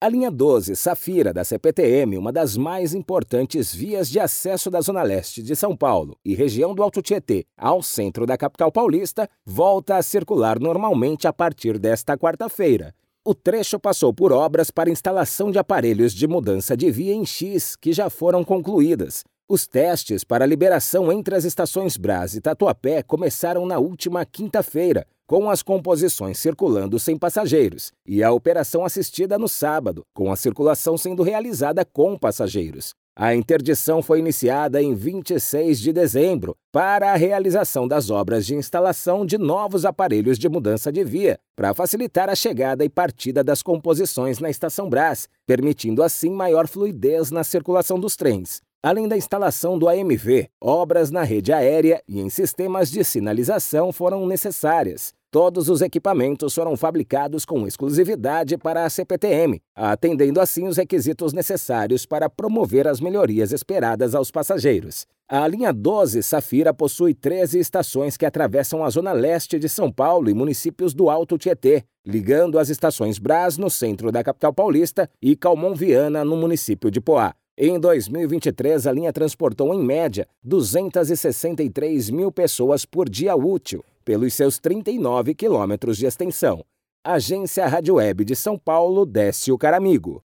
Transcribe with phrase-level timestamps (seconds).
[0.00, 5.02] A linha 12 Safira da CPTM, uma das mais importantes vias de acesso da Zona
[5.02, 9.96] Leste de São Paulo e região do Alto Tietê ao centro da capital paulista, volta
[9.96, 12.94] a circular normalmente a partir desta quarta-feira.
[13.24, 17.74] O trecho passou por obras para instalação de aparelhos de mudança de via em X
[17.74, 19.24] que já foram concluídas.
[19.48, 25.50] Os testes para liberação entre as estações Brás e Tatuapé começaram na última quinta-feira, com
[25.50, 31.22] as composições circulando sem passageiros, e a operação assistida no sábado, com a circulação sendo
[31.22, 32.94] realizada com passageiros.
[33.14, 39.26] A interdição foi iniciada em 26 de dezembro para a realização das obras de instalação
[39.26, 44.38] de novos aparelhos de mudança de via, para facilitar a chegada e partida das composições
[44.38, 48.62] na estação Brás, permitindo assim maior fluidez na circulação dos trens.
[48.80, 54.24] Além da instalação do AMV, obras na rede aérea e em sistemas de sinalização foram
[54.24, 55.12] necessárias.
[55.32, 62.06] Todos os equipamentos foram fabricados com exclusividade para a CPTM, atendendo assim os requisitos necessários
[62.06, 65.06] para promover as melhorias esperadas aos passageiros.
[65.28, 70.30] A linha 12 Safira possui 13 estações que atravessam a zona leste de São Paulo
[70.30, 75.34] e municípios do Alto Tietê, ligando as estações Brás, no centro da capital paulista, e
[75.34, 77.34] Calmon Viana, no município de Poá.
[77.60, 84.60] Em 2023, a linha transportou, em média, 263 mil pessoas por dia útil, pelos seus
[84.60, 86.64] 39 quilômetros de extensão.
[87.04, 90.22] Agência Rádio Web de São Paulo, Décio Caramigo.